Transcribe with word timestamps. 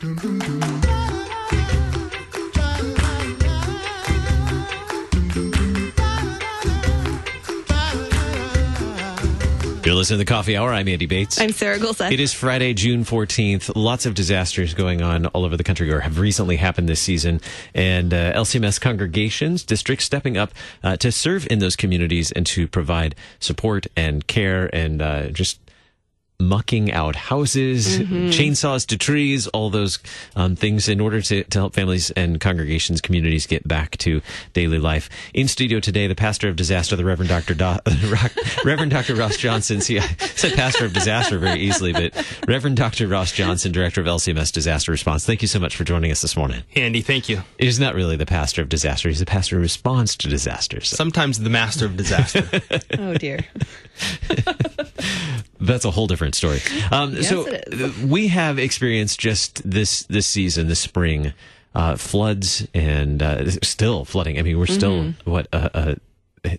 You're 0.00 0.10
listening 9.96 10.18
to 10.18 10.24
the 10.24 10.24
Coffee 10.24 10.56
Hour. 10.56 10.72
I'm 10.72 10.86
Andy 10.86 11.06
Bates. 11.06 11.40
I'm 11.40 11.50
Sarah 11.50 11.78
Gulseth. 11.78 12.12
It 12.12 12.20
is 12.20 12.32
Friday, 12.32 12.74
June 12.74 13.02
14th. 13.04 13.72
Lots 13.74 14.06
of 14.06 14.14
disasters 14.14 14.72
going 14.72 15.02
on 15.02 15.26
all 15.26 15.44
over 15.44 15.56
the 15.56 15.64
country 15.64 15.90
or 15.90 15.98
have 15.98 16.20
recently 16.20 16.58
happened 16.58 16.88
this 16.88 17.00
season. 17.00 17.40
And 17.74 18.14
uh, 18.14 18.34
LCMS 18.34 18.80
congregations, 18.80 19.64
districts 19.64 20.04
stepping 20.04 20.36
up 20.36 20.52
uh, 20.84 20.96
to 20.98 21.10
serve 21.10 21.48
in 21.50 21.58
those 21.58 21.74
communities 21.74 22.30
and 22.30 22.46
to 22.46 22.68
provide 22.68 23.16
support 23.40 23.88
and 23.96 24.24
care 24.28 24.70
and 24.72 25.02
uh, 25.02 25.30
just 25.30 25.58
mucking 26.40 26.92
out 26.92 27.16
houses, 27.16 27.98
Mm-hmm. 27.98 28.28
chainsaws 28.28 28.86
to 28.86 28.96
trees, 28.96 29.46
all 29.48 29.70
those 29.70 29.98
um, 30.36 30.54
things 30.54 30.88
in 30.88 31.00
order 31.00 31.20
to, 31.20 31.42
to 31.44 31.58
help 31.58 31.74
families 31.74 32.10
and 32.12 32.40
congregations, 32.40 33.00
communities 33.00 33.46
get 33.46 33.66
back 33.66 33.96
to 33.98 34.22
daily 34.52 34.78
life. 34.78 35.08
In 35.34 35.48
studio 35.48 35.80
today, 35.80 36.06
the 36.06 36.14
pastor 36.14 36.48
of 36.48 36.54
disaster, 36.56 36.94
the 36.94 37.04
Reverend 37.04 37.28
Dr. 37.28 37.54
Do- 37.54 37.78
Reverend 38.64 38.92
Dr. 38.92 39.16
Ross 39.16 39.36
Johnson. 39.36 39.80
See, 39.80 39.98
I 39.98 40.02
said 40.38 40.54
pastor 40.54 40.84
of 40.84 40.92
disaster 40.92 41.38
very 41.38 41.60
easily, 41.60 41.92
but 41.92 42.14
Reverend 42.46 42.76
Dr. 42.76 43.06
Ross 43.08 43.32
Johnson, 43.32 43.72
director 43.72 44.00
of 44.00 44.06
LCMS 44.06 44.52
Disaster 44.52 44.90
Response. 44.92 45.26
Thank 45.26 45.42
you 45.42 45.48
so 45.48 45.58
much 45.58 45.76
for 45.76 45.84
joining 45.84 46.10
us 46.10 46.20
this 46.22 46.36
morning. 46.36 46.62
Andy, 46.76 47.00
thank 47.02 47.28
you. 47.28 47.42
He's 47.58 47.78
not 47.80 47.94
really 47.94 48.16
the 48.16 48.26
pastor 48.26 48.62
of 48.62 48.68
disaster; 48.68 49.08
he's 49.08 49.18
the 49.20 49.26
pastor 49.26 49.56
who 49.56 49.62
responds 49.62 50.16
to 50.16 50.28
disasters. 50.28 50.88
Sometimes 50.88 51.38
the 51.40 51.50
master 51.50 51.86
of 51.86 51.96
disaster. 51.96 52.48
oh 52.98 53.14
dear. 53.14 53.40
That's 55.60 55.84
a 55.84 55.90
whole 55.90 56.06
different 56.06 56.34
story. 56.34 56.60
Um, 56.90 57.14
Yes, 57.14 57.28
so 57.28 57.46
it 57.46 57.64
is. 57.72 57.98
we 58.02 58.28
have 58.28 58.58
experienced 58.58 59.18
just 59.18 59.68
this 59.68 60.04
this 60.04 60.26
season, 60.26 60.68
this 60.68 60.78
spring, 60.80 61.32
uh, 61.74 61.96
floods 61.96 62.66
and 62.74 63.22
uh, 63.22 63.50
still 63.62 64.04
flooding. 64.04 64.38
I 64.38 64.42
mean, 64.42 64.58
we're 64.58 64.66
still 64.66 65.02
Mm-hmm. 65.02 65.30
what? 65.30 65.48
Uh, 65.52 65.68
uh, 65.74 65.94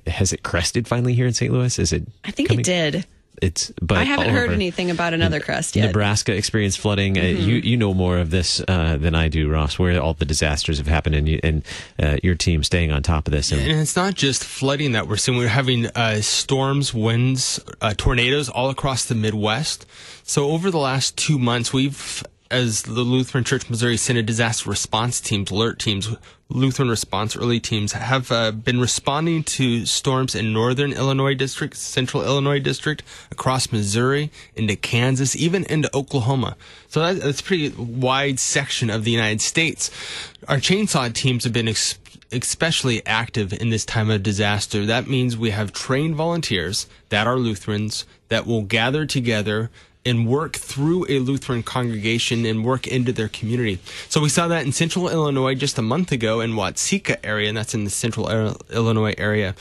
has 0.08 0.34
it 0.34 0.44
crested 0.44 0.88
finally 0.88 1.14
here 1.14 1.26
in 1.26 1.34
St. 1.34 1.52
Louis? 1.52 1.80
Is 1.80 1.94
it? 1.94 2.04
I 2.26 2.32
think 2.32 2.50
coming? 2.50 2.60
it 2.60 2.64
did. 2.66 3.06
It's. 3.42 3.72
But 3.82 3.98
I 3.98 4.04
haven't 4.04 4.30
heard 4.30 4.46
over. 4.46 4.54
anything 4.54 4.92
about 4.92 5.14
another 5.14 5.40
crest 5.40 5.76
yet. 5.76 5.82
Mm-hmm. 5.84 5.88
Nebraska 5.90 6.36
experienced 6.36 6.80
flooding. 6.80 7.18
Uh, 7.18 7.22
you 7.22 7.56
you 7.56 7.78
know 7.78 7.94
more 7.94 8.18
of 8.18 8.30
this 8.30 8.62
uh, 8.68 8.98
than 8.98 9.16
I 9.16 9.28
do, 9.28 9.50
Ross. 9.50 9.80
Where 9.80 10.02
all 10.02 10.14
the 10.14 10.26
disasters 10.26 10.78
have 10.78 10.88
happened, 10.88 11.16
and 11.16 11.28
you, 11.28 11.40
and 11.44 11.64
uh, 12.02 12.18
your 12.24 12.36
team 12.36 12.64
staying 12.64 12.92
on 12.92 13.04
top 13.04 13.28
of 13.28 13.32
this. 13.32 13.52
And, 13.52 13.62
and 13.62 13.80
it's 13.80 13.96
not 13.96 14.16
just 14.16 14.44
flooding 14.44 14.94
that 14.94 15.08
we're 15.08 15.18
seeing. 15.18 15.38
We're 15.38 15.48
having 15.48 15.88
uh, 15.88 16.22
storms, 16.22 16.94
winds, 16.94 17.60
uh, 17.82 17.94
tornadoes 17.98 18.50
all 18.50 18.70
across 18.70 19.06
the 19.06 19.16
Midwest. 19.16 19.86
So 20.24 20.52
over 20.52 20.70
the 20.70 20.78
last 20.78 21.18
two 21.18 21.40
months, 21.40 21.74
we've, 21.74 22.24
as 22.52 22.84
the 22.84 23.02
Lutheran 23.02 23.44
Church 23.44 23.70
Missouri 23.70 23.98
Synod 23.98 24.26
disaster 24.26 24.70
response 24.70 25.20
teams, 25.20 25.50
alert 25.52 25.80
teams, 25.80 26.16
Lutheran 26.52 26.90
response 26.90 27.36
early 27.36 27.60
teams, 27.60 27.94
have 27.94 28.32
uh, 28.32 28.52
been 28.52 28.80
responding 28.80 29.44
to 29.44 29.86
storms 29.86 30.34
in 30.34 30.52
northern 30.52 30.92
Illinois 30.92 31.36
district, 31.36 31.76
central 31.76 32.24
Illinois 32.24 32.60
district, 32.60 33.04
across 33.32 33.72
Missouri, 33.72 34.32
into 34.56 34.76
Kansas, 34.76 35.36
even 35.36 35.64
into 35.66 35.96
Oklahoma. 35.96 36.58
So 36.88 37.02
that, 37.02 37.22
that's 37.22 37.40
a 37.40 37.44
pretty 37.44 37.70
wide 37.70 38.40
section 38.40 38.90
of 38.90 39.04
the 39.04 39.12
United 39.12 39.42
States. 39.42 39.92
Our 40.48 40.58
chainsaw 40.58 41.14
teams 41.14 41.44
have 41.44 41.54
been 41.54 41.68
ex- 41.68 42.00
especially 42.32 43.06
active 43.06 43.54
in 43.54 43.70
this 43.70 43.86
time 43.86 44.10
of 44.10 44.24
disaster. 44.24 44.88
That 44.88 45.08
means 45.08 45.38
we 45.38 45.52
have 45.52 45.72
trained 45.72 46.16
volunteers 46.16 46.88
that 47.10 47.28
are 47.28 47.38
Lutherans 47.38 48.06
that 48.30 48.48
will 48.48 48.64
gather 48.64 49.06
together 49.06 49.70
and 50.06 50.28
work 50.28 50.56
through 50.56 51.06
a 51.10 51.20
Lutheran 51.20 51.62
congregation 51.62 52.46
and 52.46 52.64
work 52.64 52.88
into 52.88 53.12
their 53.12 53.28
community. 53.28 53.80
So 54.08 54.22
we 54.22 54.30
saw 54.30 54.48
that 54.48 54.66
in 54.66 54.72
central 54.72 55.10
Illinois 55.10 55.56
just 55.56 55.78
a 55.78 55.82
month 55.82 56.12
ago 56.12 56.40
in 56.42 56.54
Watseka 56.54 57.18
area, 57.24 57.50
and 57.50 57.58
that's 57.58 57.74
in 57.74 57.84
the 57.84 57.90
central 57.90 58.30
Illinois 58.72 59.14
area. 59.18 59.56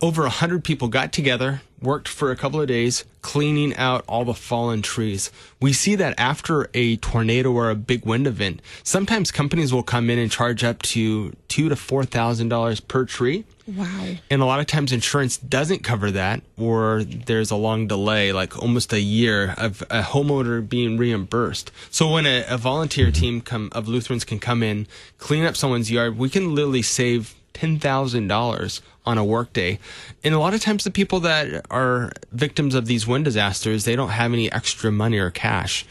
Over 0.00 0.22
100 0.22 0.64
people 0.64 0.88
got 0.88 1.12
together, 1.12 1.60
worked 1.82 2.08
for 2.08 2.30
a 2.30 2.36
couple 2.36 2.60
of 2.60 2.68
days, 2.68 3.04
cleaning 3.20 3.76
out 3.76 4.04
all 4.08 4.24
the 4.24 4.32
fallen 4.32 4.80
trees. 4.80 5.30
We 5.60 5.74
see 5.74 5.94
that 5.96 6.14
after 6.18 6.70
a 6.72 6.96
tornado 6.96 7.52
or 7.52 7.68
a 7.68 7.74
big 7.74 8.06
wind 8.06 8.26
event, 8.26 8.62
sometimes 8.82 9.30
companies 9.30 9.74
will 9.74 9.82
come 9.82 10.08
in 10.08 10.18
and 10.18 10.30
charge 10.30 10.64
up 10.64 10.80
to 10.82 11.34
two 11.48 11.68
to 11.68 11.76
four 11.76 12.04
thousand 12.04 12.48
dollars 12.48 12.80
per 12.80 13.04
tree. 13.04 13.44
Wow. 13.66 14.14
And 14.30 14.42
a 14.42 14.44
lot 14.44 14.60
of 14.60 14.66
times 14.66 14.92
insurance 14.92 15.36
doesn't 15.36 15.82
cover 15.82 16.10
that, 16.10 16.42
or 16.58 17.04
there's 17.04 17.50
a 17.50 17.56
long 17.56 17.86
delay, 17.86 18.32
like 18.32 18.58
almost 18.60 18.92
a 18.92 19.00
year 19.00 19.54
of 19.56 19.82
a 19.90 20.02
homeowner 20.02 20.66
being 20.68 20.96
reimbursed. 20.98 21.70
So 21.90 22.10
when 22.10 22.26
a, 22.26 22.44
a 22.48 22.58
volunteer 22.58 23.06
mm-hmm. 23.06 23.20
team 23.20 23.40
come 23.40 23.70
of 23.72 23.88
Lutherans 23.88 24.24
can 24.24 24.38
come 24.38 24.62
in, 24.62 24.86
clean 25.18 25.44
up 25.44 25.56
someone's 25.56 25.90
yard, 25.90 26.18
we 26.18 26.28
can 26.28 26.54
literally 26.54 26.82
save 26.82 27.34
ten 27.52 27.78
thousand 27.78 28.28
dollars 28.28 28.82
on 29.06 29.18
a 29.18 29.24
workday. 29.24 29.78
And 30.22 30.34
a 30.34 30.38
lot 30.38 30.54
of 30.54 30.60
times 30.60 30.84
the 30.84 30.90
people 30.90 31.20
that 31.20 31.66
are 31.70 32.10
victims 32.32 32.74
of 32.74 32.86
these 32.86 33.06
wind 33.06 33.24
disasters, 33.24 33.84
they 33.84 33.96
don't 33.96 34.10
have 34.10 34.32
any 34.32 34.50
extra 34.50 34.90
money 34.90 35.18
or 35.18 35.30
cash. 35.30 35.84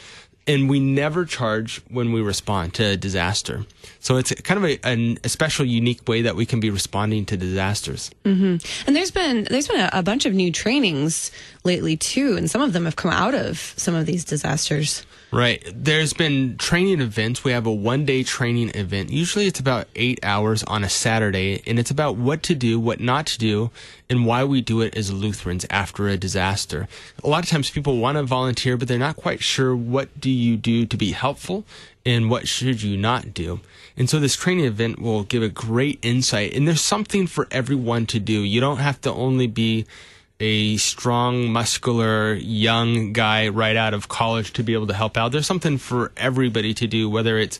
And 0.45 0.69
we 0.69 0.79
never 0.79 1.23
charge 1.23 1.81
when 1.89 2.11
we 2.11 2.21
respond 2.21 2.73
to 2.75 2.83
a 2.83 2.97
disaster. 2.97 3.65
So 3.99 4.17
it's 4.17 4.33
kind 4.41 4.63
of 4.63 4.69
a, 4.83 5.17
a 5.23 5.29
special, 5.29 5.65
unique 5.65 6.05
way 6.07 6.23
that 6.23 6.35
we 6.35 6.45
can 6.45 6.59
be 6.59 6.69
responding 6.69 7.25
to 7.27 7.37
disasters. 7.37 8.11
Mm-hmm. 8.25 8.87
And 8.87 8.95
there's 8.95 9.11
been 9.11 9.45
there's 9.45 9.69
been 9.69 9.79
a, 9.79 9.89
a 9.93 10.03
bunch 10.03 10.25
of 10.25 10.33
new 10.33 10.51
trainings 10.51 11.31
lately 11.63 11.95
too, 11.95 12.35
and 12.37 12.49
some 12.49 12.61
of 12.61 12.73
them 12.73 12.85
have 12.85 12.95
come 12.95 13.11
out 13.11 13.33
of 13.33 13.73
some 13.77 13.95
of 13.95 14.05
these 14.05 14.25
disasters. 14.25 15.05
Right. 15.33 15.63
There's 15.73 16.13
been 16.13 16.57
training 16.57 17.01
events. 17.01 17.43
We 17.43 17.53
have 17.53 17.65
a 17.65 17.71
one 17.71 18.05
day 18.05 18.21
training 18.21 18.69
event. 18.75 19.09
Usually 19.09 19.47
it's 19.47 19.59
about 19.59 19.87
eight 19.95 20.19
hours 20.21 20.61
on 20.65 20.83
a 20.83 20.89
Saturday, 20.89 21.63
and 21.65 21.79
it's 21.79 21.89
about 21.89 22.17
what 22.17 22.43
to 22.43 22.53
do, 22.53 22.79
what 22.79 22.99
not 22.99 23.25
to 23.27 23.39
do, 23.39 23.71
and 24.11 24.27
why 24.27 24.43
we 24.43 24.61
do 24.61 24.81
it 24.81 24.95
as 24.95 25.11
Lutherans 25.11 25.65
after 25.71 26.07
a 26.07 26.17
disaster. 26.17 26.87
A 27.23 27.27
lot 27.27 27.43
of 27.43 27.49
times 27.49 27.71
people 27.71 27.97
want 27.97 28.17
to 28.17 28.23
volunteer, 28.23 28.77
but 28.77 28.87
they're 28.87 28.99
not 28.99 29.15
quite 29.15 29.41
sure 29.41 29.75
what 29.75 30.19
do 30.21 30.29
you 30.29 30.55
do 30.55 30.85
to 30.85 30.97
be 30.97 31.13
helpful 31.13 31.65
and 32.05 32.29
what 32.29 32.47
should 32.47 32.83
you 32.83 32.95
not 32.95 33.33
do. 33.33 33.59
And 33.97 34.07
so 34.09 34.19
this 34.19 34.35
training 34.35 34.65
event 34.65 34.99
will 34.99 35.23
give 35.23 35.41
a 35.41 35.49
great 35.49 35.97
insight, 36.03 36.53
and 36.53 36.67
there's 36.67 36.81
something 36.81 37.25
for 37.25 37.47
everyone 37.49 38.05
to 38.07 38.19
do. 38.19 38.41
You 38.41 38.61
don't 38.61 38.77
have 38.77 39.01
to 39.01 39.11
only 39.11 39.47
be 39.47 39.87
a 40.39 40.77
strong, 40.77 41.51
muscular, 41.51 42.33
young 42.33 43.13
guy 43.13 43.47
right 43.47 43.75
out 43.75 43.93
of 43.93 44.07
college 44.07 44.53
to 44.53 44.63
be 44.63 44.73
able 44.73 44.87
to 44.87 44.93
help 44.93 45.17
out. 45.17 45.31
There's 45.31 45.47
something 45.47 45.77
for 45.77 46.11
everybody 46.17 46.73
to 46.73 46.87
do, 46.87 47.09
whether 47.09 47.37
it's 47.37 47.59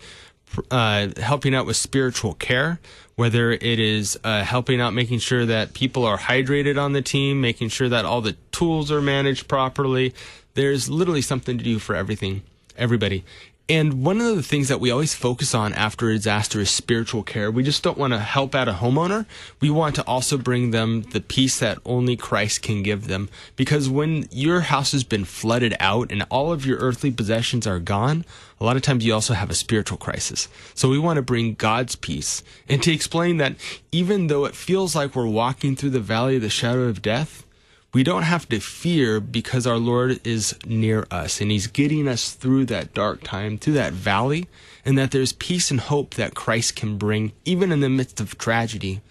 uh, 0.70 1.10
helping 1.18 1.56
out 1.56 1.66
with 1.66 1.76
spiritual 1.76 2.34
care, 2.34 2.80
whether 3.16 3.52
it 3.52 3.80
is 3.80 4.20
uh, 4.24 4.44
helping 4.44 4.82
out 4.82 4.94
making 4.94 5.20
sure 5.20 5.46
that 5.46 5.74
people 5.74 6.06
are 6.06 6.18
hydrated 6.18 6.82
on 6.82 6.94
the 6.94 7.02
team, 7.02 7.42
making 7.42 7.70
sure 7.70 7.90
that 7.90 8.06
all 8.06 8.22
the 8.22 8.34
tools 8.52 8.92
are 8.92 9.02
managed 9.02 9.48
properly. 9.48 10.14
There's 10.56 10.90
literally 10.90 11.22
something 11.22 11.58
to 11.58 11.64
do 11.64 11.80
for 11.80 11.96
everything, 11.96 12.44
everybody. 12.78 13.24
And 13.70 14.04
one 14.04 14.20
of 14.20 14.36
the 14.36 14.44
things 14.44 14.68
that 14.68 14.82
we 14.82 14.92
always 14.92 15.14
focus 15.14 15.56
on 15.56 15.72
after 15.72 16.10
a 16.10 16.16
disaster 16.16 16.60
is 16.60 16.70
spiritual 16.70 17.24
care. 17.24 17.50
We 17.50 17.64
just 17.64 17.82
don't 17.82 17.98
want 17.98 18.12
to 18.12 18.20
help 18.20 18.54
out 18.54 18.68
a 18.68 18.74
homeowner. 18.74 19.26
We 19.62 19.70
want 19.70 19.96
to 19.96 20.06
also 20.06 20.38
bring 20.38 20.72
them 20.72 21.04
the 21.04 21.22
peace 21.22 21.60
that 21.60 21.80
only 21.86 22.18
Christ 22.18 22.62
can 22.62 22.84
give 22.84 23.08
them. 23.08 23.30
Because 23.56 23.88
when 23.88 24.28
your 24.32 24.62
house 24.62 24.92
has 24.92 25.06
been 25.06 25.24
flooded 25.24 25.78
out 25.80 26.12
and 26.12 26.26
all 26.30 26.52
of 26.52 26.66
your 26.66 26.78
earthly 26.80 27.10
possessions 27.10 27.66
are 27.66 27.80
gone, 27.80 28.26
a 28.60 28.66
lot 28.66 28.76
of 28.76 28.82
times 28.82 29.06
you 29.06 29.14
also 29.14 29.34
have 29.34 29.50
a 29.50 29.56
spiritual 29.56 29.98
crisis. 29.98 30.50
So 30.74 30.90
we 30.90 31.00
want 31.00 31.16
to 31.16 31.22
bring 31.22 31.54
God's 31.54 31.96
peace 31.96 32.44
and 32.68 32.84
to 32.84 32.92
explain 32.92 33.38
that 33.38 33.56
even 33.94 34.28
though 34.28 34.44
it 34.44 34.56
feels 34.56 34.94
like 34.94 35.16
we're 35.16 35.26
walking 35.26 35.78
through 35.78 35.92
the 35.92 36.02
valley 36.02 36.36
of 36.36 36.42
the 36.42 36.50
shadow 36.50 36.84
of 36.84 37.02
death, 37.02 37.46
we 37.94 38.04
don't 38.04 38.24
have 38.24 38.50
to 38.50 38.60
fear 38.60 39.20
because 39.20 39.68
our 39.68 39.78
Lord 39.78 40.26
is 40.26 40.58
near 40.66 41.06
us 41.12 41.40
and 41.40 41.52
He's 41.52 41.68
getting 41.68 42.08
us 42.08 42.32
through 42.32 42.66
that 42.66 42.94
dark 42.94 43.22
time, 43.24 43.58
through 43.58 43.74
that 43.74 43.94
valley, 43.94 44.48
and 44.84 44.98
that 44.98 45.12
there's 45.12 45.34
peace 45.34 45.70
and 45.70 45.80
hope 45.80 46.16
that 46.16 46.34
Christ 46.34 46.76
can 46.76 46.98
bring, 46.98 47.34
even 47.46 47.72
in 47.72 47.82
the 47.82 47.90
midst 47.90 48.20
of 48.20 48.38
tragedy. 48.38 49.02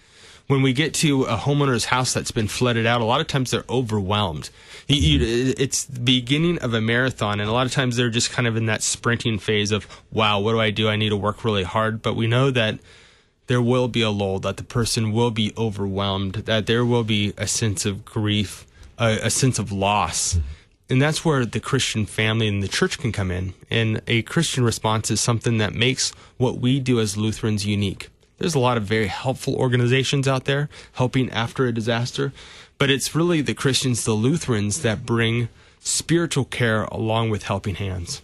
When 0.47 0.61
we 0.61 0.73
get 0.73 0.93
to 0.95 1.23
a 1.23 1.37
homeowner's 1.37 1.85
house 1.85 2.13
that's 2.13 2.31
been 2.31 2.49
flooded 2.49 2.85
out, 2.85 2.99
a 2.99 3.05
lot 3.05 3.21
of 3.21 3.27
times 3.27 3.51
they're 3.51 3.63
overwhelmed. 3.69 4.49
It's 4.89 5.85
the 5.85 6.01
beginning 6.01 6.59
of 6.59 6.73
a 6.73 6.81
marathon, 6.81 7.39
and 7.39 7.49
a 7.49 7.53
lot 7.53 7.65
of 7.65 7.71
times 7.71 7.95
they're 7.95 8.09
just 8.09 8.31
kind 8.31 8.45
of 8.45 8.57
in 8.57 8.65
that 8.65 8.83
sprinting 8.83 9.39
phase 9.39 9.71
of, 9.71 9.87
wow, 10.11 10.41
what 10.41 10.51
do 10.51 10.59
I 10.59 10.69
do? 10.69 10.89
I 10.89 10.97
need 10.97 11.09
to 11.09 11.15
work 11.15 11.45
really 11.45 11.63
hard. 11.63 12.01
But 12.01 12.17
we 12.17 12.27
know 12.27 12.51
that 12.51 12.79
there 13.47 13.61
will 13.61 13.87
be 13.87 14.01
a 14.01 14.09
lull, 14.09 14.39
that 14.39 14.57
the 14.57 14.63
person 14.63 15.13
will 15.13 15.31
be 15.31 15.53
overwhelmed, 15.57 16.33
that 16.33 16.67
there 16.67 16.83
will 16.83 17.05
be 17.05 17.33
a 17.37 17.47
sense 17.47 17.85
of 17.85 18.03
grief, 18.03 18.65
a, 18.97 19.19
a 19.23 19.29
sense 19.29 19.59
of 19.59 19.71
loss. 19.71 20.39
And 20.89 21.01
that's 21.01 21.23
where 21.23 21.45
the 21.45 21.59
Christian 21.59 22.05
family 22.05 22.47
and 22.47 22.61
the 22.61 22.67
church 22.67 22.99
can 22.99 23.11
come 23.11 23.31
in. 23.31 23.53
And 23.69 24.01
a 24.07 24.21
Christian 24.23 24.63
response 24.63 25.09
is 25.09 25.21
something 25.21 25.57
that 25.57 25.73
makes 25.73 26.11
what 26.37 26.59
we 26.59 26.79
do 26.79 26.99
as 26.99 27.17
Lutherans 27.17 27.65
unique. 27.65 28.09
There's 28.37 28.55
a 28.55 28.59
lot 28.59 28.77
of 28.77 28.83
very 28.83 29.07
helpful 29.07 29.55
organizations 29.55 30.27
out 30.27 30.45
there 30.45 30.69
helping 30.93 31.29
after 31.31 31.65
a 31.65 31.73
disaster, 31.73 32.33
but 32.77 32.89
it's 32.89 33.15
really 33.15 33.41
the 33.41 33.53
Christians, 33.53 34.03
the 34.03 34.13
Lutherans, 34.13 34.81
that 34.81 35.05
bring 35.05 35.49
spiritual 35.79 36.45
care 36.45 36.83
along 36.85 37.29
with 37.29 37.43
helping 37.43 37.75
hands. 37.75 38.21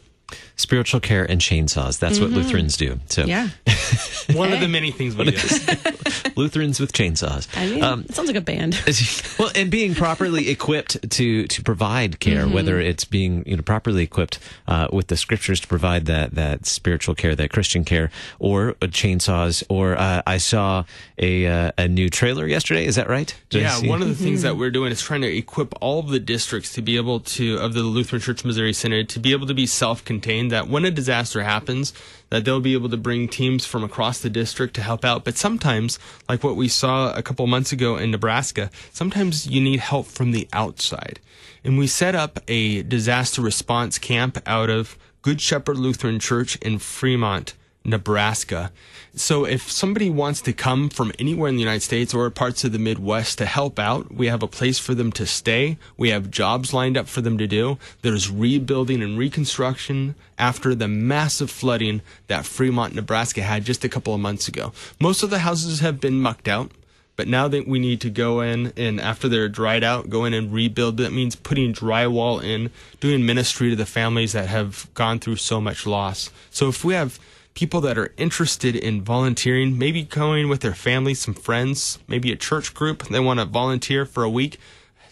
Spiritual 0.60 1.00
care 1.00 1.24
and 1.24 1.40
chainsaws. 1.40 2.00
That's 2.00 2.20
what 2.20 2.30
Lutherans 2.32 2.76
do. 2.78 3.00
So 3.08 3.24
Mm-hmm. 3.24 3.30
Yeah. 3.30 4.36
One 4.38 4.52
of 4.54 4.60
the 4.60 4.68
many 4.68 4.92
things 4.92 5.16
we 5.16 5.32
do. 5.32 5.38
Lutherans 6.36 6.80
with 6.80 6.94
chainsaws. 6.94 7.48
I 7.58 7.66
mean, 7.68 7.84
Um, 7.84 8.02
it 8.08 8.14
sounds 8.16 8.28
like 8.28 8.36
a 8.38 8.42
band. 8.42 8.78
well, 9.40 9.52
and 9.56 9.70
being 9.72 9.96
properly 9.96 10.50
equipped 10.50 11.10
to 11.12 11.48
to 11.48 11.64
provide 11.64 12.20
care, 12.20 12.44
Mm-hmm. 12.46 12.54
whether 12.54 12.80
it's 12.80 13.06
being 13.06 13.44
you 13.46 13.56
know 13.58 13.62
properly 13.64 14.04
equipped 14.04 14.40
uh, 14.68 14.88
with 14.92 15.08
the 15.08 15.18
scriptures 15.18 15.60
to 15.62 15.68
provide 15.68 16.06
that 16.06 16.36
that 16.36 16.66
spiritual 16.66 17.16
care, 17.16 17.36
that 17.36 17.50
Christian 17.52 17.84
care, 17.84 18.12
or 18.40 18.72
uh, 18.82 18.88
chainsaws, 18.88 19.64
or 19.70 19.98
uh, 19.98 20.22
I 20.28 20.38
saw 20.38 20.84
a 21.18 21.46
uh, 21.48 21.72
a 21.78 21.88
new 21.88 22.10
trailer 22.10 22.46
yesterday. 22.48 22.86
Is 22.86 22.96
that 22.96 23.10
right? 23.10 23.34
Did 23.50 23.62
Yeah, 23.64 23.80
one 23.90 24.02
of 24.02 24.08
the 24.08 24.16
things 24.16 24.42
that 24.44 24.58
we're 24.58 24.72
doing 24.72 24.92
is 24.92 25.02
trying 25.02 25.22
to 25.22 25.28
equip 25.36 25.74
all 25.82 26.00
of 26.00 26.10
the 26.10 26.20
districts 26.20 26.74
to 26.74 26.82
be 26.82 26.96
able 26.98 27.20
to, 27.22 27.58
of 27.58 27.74
the 27.74 27.84
Lutheran 27.84 28.22
Church 28.22 28.46
Missouri 28.46 28.74
Synod, 28.74 29.10
to 29.10 29.20
be 29.20 29.32
able 29.32 29.48
to 29.48 29.54
be 29.54 29.66
self 29.66 30.04
contained, 30.06 30.49
that 30.50 30.68
when 30.68 30.86
a 30.86 30.92
disaster 30.92 31.44
happens, 31.44 31.94
that 32.30 32.46
they'll 32.46 32.60
be 32.60 32.74
able 32.74 32.90
to 32.90 32.98
bring 32.98 33.28
teams 33.28 33.66
from 33.66 33.84
across 33.84 34.20
the 34.20 34.30
district 34.30 34.74
to 34.76 34.82
help 34.82 35.04
out. 35.04 35.24
But 35.24 35.38
sometimes, 35.38 35.98
like 36.28 36.44
what 36.44 36.56
we 36.56 36.68
saw 36.68 37.14
a 37.14 37.24
couple 37.24 37.48
months 37.48 37.72
ago 37.72 37.98
in 37.98 38.12
Nebraska, 38.12 38.70
sometimes 38.92 39.48
you 39.48 39.62
need 39.62 39.80
help 39.80 40.08
from 40.08 40.32
the 40.32 40.48
outside. 40.54 41.20
And 41.64 41.78
we 41.78 41.88
set 41.88 42.16
up 42.16 42.40
a 42.48 42.84
disaster 42.84 43.42
response 43.42 43.98
camp 43.98 44.38
out 44.46 44.70
of 44.70 44.98
Good 45.22 45.42
Shepherd 45.42 45.78
Lutheran 45.78 46.20
Church 46.20 46.56
in 46.58 46.80
Fremont, 46.80 47.54
Nebraska. 47.84 48.72
So 49.16 49.46
if 49.46 49.72
somebody 49.72 50.10
wants 50.10 50.42
to 50.42 50.54
come 50.54 50.90
from 50.90 51.12
anywhere 51.18 51.50
in 51.50 51.56
the 51.56 51.62
United 51.62 51.82
States 51.82 52.14
or 52.14 52.30
parts 52.30 52.64
of 52.64 52.72
the 52.72 52.80
Midwest 52.80 53.38
to 53.38 53.46
help 53.46 53.80
out, 53.80 54.14
we 54.14 54.28
have 54.28 54.44
a 54.44 54.48
place 54.48 54.78
for 54.80 54.94
them 54.94 55.12
to 55.14 55.26
stay. 55.26 55.78
We 55.98 56.10
have 56.10 56.30
jobs 56.30 56.74
lined 56.74 56.98
up 56.98 57.08
for 57.08 57.22
them 57.22 57.38
to 57.38 57.48
do. 57.48 57.78
There's 58.02 58.30
rebuilding 58.30 59.02
and 59.02 59.18
reconstruction 59.18 60.16
after 60.38 60.76
the 60.76 60.88
massive 60.88 61.50
flooding 61.50 62.02
that 62.28 62.46
Fremont, 62.46 62.96
Nebraska 62.96 63.42
had 63.42 63.66
just 63.66 63.84
a 63.84 63.90
couple 63.90 64.14
of 64.14 64.20
months 64.20 64.48
ago. 64.48 64.72
Most 65.00 65.24
of 65.24 65.30
the 65.30 65.40
houses 65.40 65.80
have 65.80 66.00
been 66.00 66.22
mucked 66.22 66.48
out. 66.48 66.72
But 67.16 67.28
now 67.28 67.50
that 67.50 67.68
we 67.68 67.80
need 67.80 68.00
to 68.00 68.10
go 68.10 68.40
in 68.40 68.72
and 68.78 69.02
after 69.02 69.28
they're 69.28 69.50
dried 69.50 69.84
out, 69.84 70.10
go 70.10 70.24
in 70.24 70.34
and 70.34 70.54
rebuild. 70.54 70.96
That 70.96 71.12
means 71.12 71.36
putting 71.36 71.74
drywall 71.74 72.42
in, 72.42 72.72
doing 73.02 73.26
ministry 73.26 73.70
to 73.70 73.76
the 73.76 73.86
families 73.86 74.32
that 74.32 74.48
have 74.48 74.88
gone 74.94 75.20
through 75.20 75.36
so 75.36 75.60
much 75.60 75.86
loss. 75.86 76.30
So 76.50 76.70
if 76.70 76.86
we 76.86 76.94
have 76.94 77.20
people 77.60 77.82
that 77.82 77.98
are 77.98 78.14
interested 78.16 78.74
in 78.74 79.02
volunteering, 79.02 79.78
maybe 79.78 80.02
going 80.02 80.48
with 80.48 80.62
their 80.62 80.74
family, 80.74 81.14
some 81.14 81.34
friends, 81.34 82.00
maybe 82.08 82.32
a 82.32 82.36
church 82.38 82.74
group, 82.74 83.04
they 83.10 83.20
want 83.20 83.38
to 83.38 83.46
volunteer 83.46 84.06
for 84.06 84.24
a 84.24 84.30
week, 84.30 84.58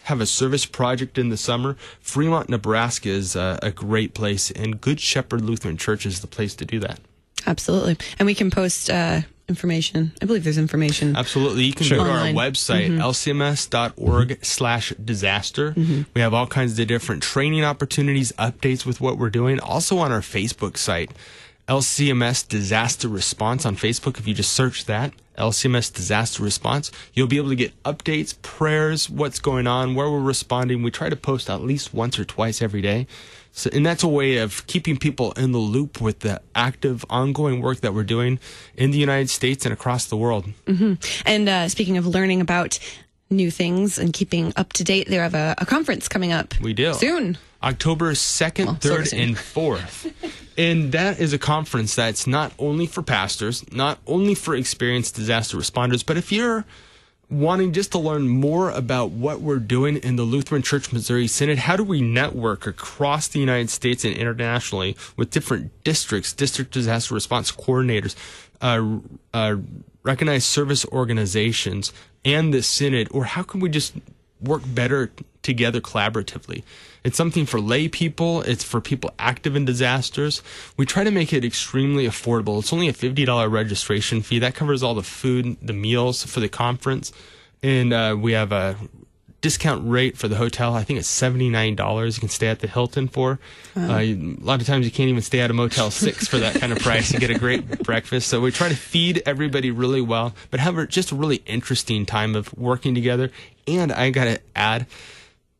have 0.04 0.18
a 0.22 0.24
service 0.24 0.64
project 0.64 1.18
in 1.18 1.28
the 1.28 1.36
summer, 1.36 1.76
Fremont, 2.00 2.48
Nebraska 2.48 3.10
is 3.10 3.36
a, 3.36 3.58
a 3.62 3.70
great 3.70 4.14
place, 4.14 4.50
and 4.50 4.80
Good 4.80 4.98
Shepherd 4.98 5.42
Lutheran 5.42 5.76
Church 5.76 6.06
is 6.06 6.20
the 6.20 6.26
place 6.26 6.54
to 6.54 6.64
do 6.64 6.78
that. 6.80 7.00
Absolutely. 7.46 7.98
And 8.18 8.24
we 8.24 8.34
can 8.34 8.50
post 8.50 8.88
uh, 8.88 9.20
information. 9.46 10.12
I 10.22 10.24
believe 10.24 10.42
there's 10.44 10.56
information. 10.56 11.16
Absolutely. 11.16 11.64
You 11.64 11.74
can 11.74 11.84
Sure. 11.84 11.98
go 11.98 12.04
to 12.04 12.10
our 12.10 12.26
website, 12.28 12.88
lcms.org 12.98 14.42
slash 14.42 14.94
disaster. 15.04 15.74
We 16.14 16.22
have 16.22 16.32
all 16.32 16.46
kinds 16.46 16.78
of 16.78 16.86
different 16.88 17.22
training 17.22 17.62
opportunities, 17.64 18.32
updates 18.38 18.86
with 18.86 19.02
what 19.02 19.18
we're 19.18 19.28
doing. 19.28 19.60
Also 19.60 19.98
on 19.98 20.12
our 20.12 20.22
Facebook 20.22 20.78
site, 20.78 21.10
LCMS 21.68 22.48
Disaster 22.48 23.08
Response 23.08 23.66
on 23.66 23.76
Facebook. 23.76 24.18
If 24.18 24.26
you 24.26 24.32
just 24.32 24.52
search 24.52 24.86
that, 24.86 25.12
LCMS 25.36 25.92
Disaster 25.92 26.42
Response, 26.42 26.90
you'll 27.12 27.26
be 27.26 27.36
able 27.36 27.50
to 27.50 27.56
get 27.56 27.80
updates, 27.82 28.40
prayers, 28.40 29.10
what's 29.10 29.38
going 29.38 29.66
on, 29.66 29.94
where 29.94 30.10
we're 30.10 30.18
responding. 30.18 30.82
We 30.82 30.90
try 30.90 31.10
to 31.10 31.16
post 31.16 31.50
at 31.50 31.60
least 31.60 31.92
once 31.92 32.18
or 32.18 32.24
twice 32.24 32.62
every 32.62 32.80
day. 32.80 33.06
So, 33.52 33.68
and 33.72 33.84
that's 33.84 34.02
a 34.02 34.08
way 34.08 34.38
of 34.38 34.66
keeping 34.66 34.96
people 34.96 35.32
in 35.32 35.52
the 35.52 35.58
loop 35.58 36.00
with 36.00 36.20
the 36.20 36.40
active, 36.54 37.04
ongoing 37.10 37.60
work 37.60 37.80
that 37.80 37.92
we're 37.92 38.04
doing 38.04 38.38
in 38.76 38.90
the 38.90 38.98
United 38.98 39.28
States 39.30 39.66
and 39.66 39.72
across 39.72 40.06
the 40.06 40.16
world. 40.16 40.46
And 41.26 41.48
uh, 41.48 41.68
speaking 41.68 41.96
of 41.98 42.06
learning 42.06 42.40
about 42.40 42.78
new 43.30 43.50
things 43.50 43.98
and 43.98 44.12
keeping 44.12 44.52
up 44.56 44.72
to 44.74 44.84
date, 44.84 45.08
they 45.08 45.16
have 45.16 45.34
a, 45.34 45.54
a 45.58 45.66
conference 45.66 46.08
coming 46.08 46.32
up. 46.32 46.58
We 46.60 46.72
do. 46.72 46.94
Soon. 46.94 47.38
October 47.62 48.12
2nd, 48.12 48.66
Well, 48.66 48.74
3rd, 48.76 49.20
and 49.20 49.36
4th. 49.36 50.12
and 50.58 50.92
that 50.92 51.18
is 51.18 51.32
a 51.32 51.38
conference 51.38 51.94
that's 51.94 52.26
not 52.26 52.52
only 52.58 52.86
for 52.86 53.02
pastors, 53.02 53.64
not 53.72 53.98
only 54.06 54.34
for 54.34 54.54
experienced 54.54 55.16
disaster 55.16 55.56
responders, 55.56 56.06
but 56.06 56.16
if 56.16 56.30
you're 56.30 56.64
wanting 57.30 57.72
just 57.72 57.92
to 57.92 57.98
learn 57.98 58.28
more 58.28 58.70
about 58.70 59.10
what 59.10 59.40
we're 59.40 59.58
doing 59.58 59.96
in 59.96 60.16
the 60.16 60.22
Lutheran 60.22 60.62
Church 60.62 60.92
Missouri 60.92 61.26
Synod, 61.26 61.58
how 61.58 61.76
do 61.76 61.84
we 61.84 62.00
network 62.00 62.66
across 62.66 63.28
the 63.28 63.38
United 63.38 63.70
States 63.70 64.04
and 64.04 64.16
internationally 64.16 64.96
with 65.16 65.30
different 65.30 65.72
districts, 65.84 66.32
district 66.32 66.72
disaster 66.72 67.14
response 67.14 67.52
coordinators, 67.52 68.14
uh, 68.60 68.98
uh, 69.34 69.56
recognized 70.02 70.46
service 70.46 70.86
organizations, 70.86 71.92
and 72.24 72.52
the 72.52 72.62
Synod, 72.62 73.08
or 73.10 73.24
how 73.24 73.42
can 73.42 73.60
we 73.60 73.68
just 73.68 73.94
work 74.40 74.62
better 74.66 75.10
together 75.42 75.80
collaboratively. 75.80 76.62
It's 77.04 77.16
something 77.16 77.46
for 77.46 77.60
lay 77.60 77.88
people, 77.88 78.42
it's 78.42 78.64
for 78.64 78.80
people 78.80 79.12
active 79.18 79.54
in 79.56 79.64
disasters. 79.64 80.42
We 80.76 80.84
try 80.86 81.04
to 81.04 81.10
make 81.10 81.32
it 81.32 81.44
extremely 81.44 82.06
affordable. 82.06 82.58
It's 82.58 82.72
only 82.72 82.88
a 82.88 82.92
$50 82.92 83.50
registration 83.50 84.22
fee. 84.22 84.38
That 84.40 84.54
covers 84.54 84.82
all 84.82 84.94
the 84.94 85.02
food, 85.02 85.56
the 85.62 85.72
meals 85.72 86.24
for 86.24 86.40
the 86.40 86.48
conference. 86.48 87.12
And 87.62 87.92
uh, 87.92 88.16
we 88.18 88.32
have 88.32 88.52
a 88.52 88.76
discount 89.40 89.88
rate 89.88 90.18
for 90.18 90.26
the 90.26 90.34
hotel. 90.34 90.74
I 90.74 90.82
think 90.82 90.98
it's 90.98 91.08
$79 91.08 92.14
you 92.14 92.20
can 92.20 92.28
stay 92.28 92.48
at 92.48 92.58
the 92.58 92.66
Hilton 92.66 93.06
for. 93.06 93.38
Uh, 93.76 93.98
you- 93.98 94.36
a 94.40 94.44
lot 94.44 94.60
of 94.60 94.66
times 94.66 94.84
you 94.84 94.90
can't 94.90 95.08
even 95.08 95.22
stay 95.22 95.38
at 95.40 95.50
a 95.50 95.54
Motel 95.54 95.90
6 95.92 96.26
for 96.26 96.38
that 96.38 96.56
kind 96.56 96.72
of 96.72 96.80
price. 96.80 97.12
You 97.12 97.20
get 97.20 97.30
a 97.30 97.38
great 97.38 97.82
breakfast. 97.84 98.28
So 98.28 98.40
we 98.40 98.50
try 98.50 98.68
to 98.68 98.74
feed 98.76 99.22
everybody 99.26 99.70
really 99.70 100.00
well, 100.00 100.34
but 100.50 100.58
have 100.58 100.76
a, 100.76 100.86
just 100.88 101.12
a 101.12 101.14
really 101.14 101.36
interesting 101.46 102.04
time 102.04 102.34
of 102.34 102.52
working 102.58 102.94
together. 102.96 103.30
And 103.68 103.92
I 103.92 104.10
got 104.10 104.24
to 104.24 104.40
add, 104.56 104.86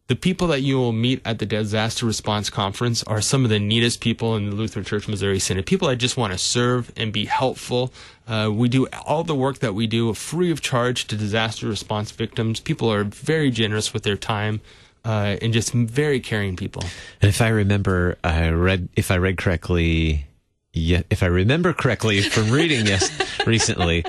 the 0.08 0.16
people 0.16 0.46
that 0.48 0.62
you 0.62 0.76
will 0.78 0.92
meet 0.92 1.20
at 1.24 1.38
the 1.38 1.46
disaster 1.46 2.06
response 2.06 2.48
conference 2.50 3.02
are 3.04 3.20
some 3.20 3.44
of 3.44 3.50
the 3.50 3.58
neatest 3.58 4.00
people 4.00 4.36
in 4.36 4.48
the 4.48 4.56
Lutheran 4.56 4.84
Church 4.84 5.06
Missouri 5.06 5.38
Synod. 5.38 5.66
People 5.66 5.86
that 5.88 5.96
just 5.96 6.16
want 6.16 6.32
to 6.32 6.38
serve 6.38 6.90
and 6.96 7.12
be 7.12 7.26
helpful. 7.26 7.92
Uh, 8.26 8.50
we 8.52 8.68
do 8.70 8.86
all 9.06 9.22
the 9.22 9.34
work 9.34 9.58
that 9.58 9.74
we 9.74 9.86
do 9.86 10.12
free 10.14 10.50
of 10.50 10.60
charge 10.62 11.06
to 11.08 11.16
disaster 11.16 11.66
response 11.68 12.10
victims. 12.10 12.58
People 12.58 12.90
are 12.90 13.04
very 13.04 13.50
generous 13.50 13.92
with 13.92 14.02
their 14.02 14.16
time 14.16 14.60
uh, 15.04 15.36
and 15.42 15.52
just 15.52 15.72
very 15.72 16.20
caring 16.20 16.56
people. 16.56 16.82
And 17.20 17.28
if 17.28 17.42
I 17.42 17.48
remember, 17.48 18.16
I 18.24 18.48
read 18.48 18.88
if 18.96 19.10
I 19.10 19.16
read 19.18 19.36
correctly, 19.36 20.26
yeah, 20.72 21.02
if 21.10 21.22
I 21.22 21.26
remember 21.26 21.74
correctly 21.74 22.22
from 22.22 22.50
reading 22.50 22.86
yes 22.86 23.10
recently, 23.46 24.04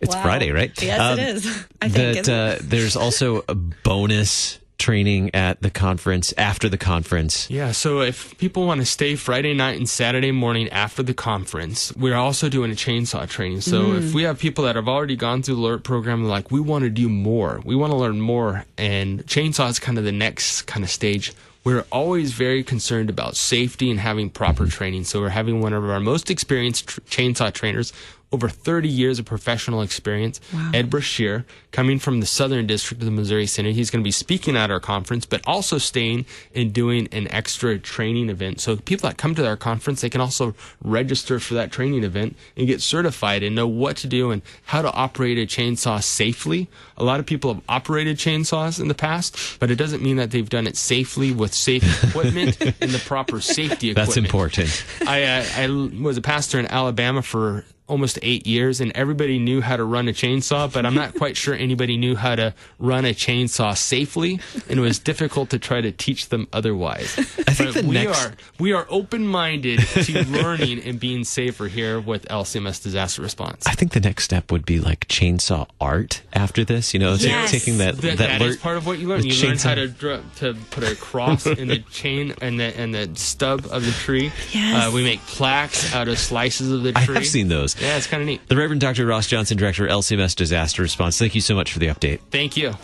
it's 0.00 0.14
Wow. 0.14 0.22
Friday, 0.22 0.50
right? 0.50 0.72
Yes, 0.82 0.98
Um, 1.00 1.18
it 1.18 1.28
is. 1.28 1.46
I 1.82 1.88
think. 1.90 1.92
that 1.92 2.16
isn't 2.20 2.34
uh, 2.34 2.58
there's 2.62 2.96
also 2.96 3.44
a 3.48 3.54
bonus 3.54 4.60
training 4.78 5.34
at 5.34 5.62
the 5.62 5.70
conference 5.70 6.34
after 6.36 6.68
the 6.68 6.76
conference. 6.76 7.48
Yeah, 7.48 7.72
so 7.72 8.00
if 8.00 8.36
people 8.38 8.66
want 8.66 8.80
to 8.80 8.86
stay 8.86 9.14
Friday 9.14 9.54
night 9.54 9.76
and 9.76 9.88
Saturday 9.88 10.32
morning 10.32 10.68
after 10.70 11.02
the 11.02 11.14
conference, 11.14 11.94
we're 11.96 12.16
also 12.16 12.48
doing 12.48 12.70
a 12.70 12.74
chainsaw 12.74 13.28
training. 13.28 13.60
So 13.60 13.84
mm. 13.84 13.98
if 13.98 14.14
we 14.14 14.24
have 14.24 14.38
people 14.38 14.64
that 14.64 14.76
have 14.76 14.88
already 14.88 15.16
gone 15.16 15.42
through 15.42 15.56
the 15.56 15.60
alert 15.60 15.84
program, 15.84 16.24
like, 16.24 16.50
we 16.50 16.60
want 16.60 16.84
to 16.84 16.90
do 16.90 17.08
more, 17.08 17.60
we 17.64 17.76
want 17.76 17.92
to 17.92 17.96
learn 17.96 18.20
more, 18.20 18.64
and 18.76 19.24
chainsaw 19.26 19.70
is 19.70 19.78
kind 19.78 19.96
of 19.96 20.04
the 20.04 20.12
next 20.12 20.62
kind 20.62 20.84
of 20.84 20.90
stage. 20.90 21.32
We're 21.62 21.86
always 21.90 22.32
very 22.32 22.62
concerned 22.62 23.08
about 23.08 23.36
safety 23.36 23.90
and 23.90 23.98
having 23.98 24.28
proper 24.28 24.66
training. 24.66 25.04
So 25.04 25.20
we're 25.20 25.30
having 25.30 25.62
one 25.62 25.72
of 25.72 25.82
our 25.88 26.00
most 26.00 26.30
experienced 26.30 26.88
tr- 26.88 27.00
chainsaw 27.02 27.52
trainers, 27.52 27.92
over 28.34 28.48
30 28.48 28.88
years 28.88 29.18
of 29.20 29.24
professional 29.24 29.80
experience, 29.80 30.40
Ed 30.74 30.90
Brashear, 30.90 31.46
coming 31.70 32.00
from 32.00 32.18
the 32.20 32.26
Southern 32.26 32.66
District 32.66 33.00
of 33.00 33.06
the 33.06 33.12
Missouri 33.12 33.46
Synod. 33.46 33.74
He's 33.74 33.90
going 33.90 34.02
to 34.02 34.06
be 34.06 34.10
speaking 34.10 34.56
at 34.56 34.70
our 34.70 34.80
conference, 34.80 35.24
but 35.24 35.40
also 35.46 35.78
staying 35.78 36.26
and 36.52 36.72
doing 36.72 37.08
an 37.12 37.28
extra 37.32 37.78
training 37.78 38.28
event. 38.28 38.60
So 38.60 38.76
people 38.76 39.08
that 39.08 39.18
come 39.18 39.36
to 39.36 39.46
our 39.46 39.56
conference, 39.56 40.00
they 40.00 40.10
can 40.10 40.20
also 40.20 40.54
register 40.82 41.38
for 41.38 41.54
that 41.54 41.70
training 41.70 42.02
event 42.02 42.36
and 42.56 42.66
get 42.66 42.82
certified 42.82 43.44
and 43.44 43.54
know 43.54 43.68
what 43.68 43.96
to 43.98 44.08
do 44.08 44.32
and 44.32 44.42
how 44.64 44.82
to 44.82 44.92
operate 44.92 45.38
a 45.38 45.46
chainsaw 45.46 46.02
safely. 46.02 46.68
A 46.96 47.04
lot 47.04 47.20
of 47.20 47.26
people 47.26 47.54
have 47.54 47.62
operated 47.68 48.18
chainsaws 48.18 48.80
in 48.80 48.88
the 48.88 48.94
past, 48.94 49.60
but 49.60 49.70
it 49.70 49.76
doesn't 49.76 50.02
mean 50.02 50.16
that 50.16 50.32
they've 50.32 50.48
done 50.48 50.66
it 50.66 50.76
safely 50.76 51.30
with 51.30 51.54
safe 51.54 52.02
equipment 52.02 52.60
and 52.80 52.90
the 52.90 53.02
proper 53.06 53.40
safety 53.40 53.90
equipment. 53.90 53.96
That's 53.96 54.16
important. 54.16 54.84
I, 55.06 55.22
uh, 55.22 55.44
I 55.56 56.02
was 56.02 56.16
a 56.16 56.22
pastor 56.22 56.58
in 56.58 56.66
Alabama 56.66 57.22
for 57.22 57.64
almost 57.86 58.18
eight 58.22 58.46
years, 58.46 58.80
and 58.80 58.90
everybody 58.92 59.38
knew 59.38 59.60
how 59.60 59.76
to 59.76 59.84
run 59.84 60.08
a 60.08 60.12
chainsaw, 60.12 60.72
but 60.72 60.86
I'm 60.86 60.94
not 60.94 61.14
quite 61.18 61.36
sure 61.36 61.54
anybody 61.54 61.96
knew 61.96 62.16
how 62.16 62.34
to 62.34 62.54
run 62.78 63.04
a 63.04 63.10
chainsaw 63.14 63.76
safely, 63.76 64.40
and 64.68 64.78
it 64.78 64.82
was 64.82 64.98
difficult 64.98 65.50
to 65.50 65.58
try 65.58 65.80
to 65.82 65.92
teach 65.92 66.28
them 66.30 66.48
otherwise. 66.52 67.18
I 67.18 67.52
think 67.52 67.74
But 67.74 67.82
the 67.82 67.88
we 67.88 67.94
next- 67.94 68.24
are 68.26 68.32
we 68.58 68.72
are 68.72 68.86
open 68.88 69.26
minded 69.26 69.80
to 69.80 70.24
learning 70.28 70.82
and 70.84 70.98
being 70.98 71.24
safer 71.24 71.68
here 71.68 72.00
with 72.00 72.26
LCMS 72.28 72.82
disaster 72.82 73.20
response. 73.20 73.66
I 73.66 73.72
think 73.72 73.92
the 73.92 74.00
next 74.00 74.24
step 74.24 74.50
would 74.50 74.64
be 74.64 74.80
like 74.80 75.06
chainsaw 75.08 75.68
art 75.80 76.22
after 76.32 76.64
this. 76.64 76.94
You 76.94 77.00
know, 77.00 77.16
so 77.16 77.26
Yes. 77.28 77.50
taking 77.50 77.78
that 77.78 77.96
That, 77.98 78.16
that, 78.16 78.18
that 78.18 78.42
is 78.42 78.54
alert- 78.54 78.60
part 78.62 78.76
of 78.78 78.86
what 78.86 78.98
you 78.98 79.08
learn. 79.08 79.20
the 79.20 79.28
You 79.28 79.46
learn 79.48 79.58
how 79.58 79.74
to 79.74 79.88
dr- 79.88 80.22
to 80.36 80.54
put 80.70 80.84
a 80.84 80.94
cross 80.96 81.46
in 81.46 81.68
the 81.68 81.80
chain 81.90 82.34
and 82.40 82.58
the 82.58 82.74
and 82.78 82.94
the 82.94 83.10
stub 83.14 83.66
of 83.70 83.84
the 83.84 83.92
tree. 83.92 84.32
Yes. 84.52 84.88
Uh, 84.88 84.90
we 84.94 85.02
make 85.04 85.20
plaques 85.26 85.94
out 85.94 86.08
of 86.08 86.18
slices 86.18 86.70
of 86.72 86.82
the 86.82 86.92
tree. 86.92 87.02
I 87.02 87.06
tree. 87.06 87.14
have 87.16 87.26
seen 87.26 87.48
those. 87.48 87.73
Yeah, 87.80 87.96
it's 87.96 88.06
kind 88.06 88.22
of 88.22 88.26
neat. 88.26 88.46
The 88.48 88.56
Reverend 88.56 88.80
Dr. 88.80 89.06
Ross 89.06 89.26
Johnson, 89.26 89.56
Director, 89.56 89.86
LCMS 89.86 90.36
Disaster 90.36 90.82
Response. 90.82 91.18
Thank 91.18 91.34
you 91.34 91.40
so 91.40 91.54
much 91.54 91.72
for 91.72 91.78
the 91.78 91.86
update. 91.88 92.20
Thank 92.30 92.56
you. 92.56 92.74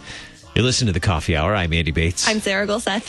You're 0.54 0.64
listening 0.64 0.86
to 0.88 0.92
the 0.92 1.00
Coffee 1.00 1.36
Hour. 1.36 1.54
I'm 1.54 1.72
Andy 1.72 1.92
Bates. 1.92 2.26
I'm 2.28 2.40
Sarah 2.40 2.66
Gulseth. 2.66 3.08